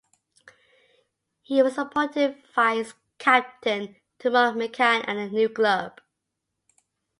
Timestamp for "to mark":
4.17-4.55